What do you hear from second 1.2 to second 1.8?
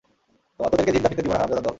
দিবো না, হারামজাদার দল!